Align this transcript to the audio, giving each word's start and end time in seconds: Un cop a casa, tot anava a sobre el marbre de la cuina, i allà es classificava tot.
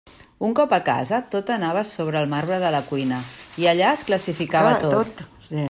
Un 0.45 0.53
cop 0.59 0.71
a 0.77 0.79
casa, 0.85 1.19
tot 1.35 1.51
anava 1.55 1.83
a 1.83 1.87
sobre 1.89 2.23
el 2.23 2.31
marbre 2.33 2.59
de 2.65 2.73
la 2.77 2.81
cuina, 2.89 3.19
i 3.65 3.69
allà 3.73 3.93
es 3.99 4.07
classificava 4.09 4.73
tot. 4.87 5.23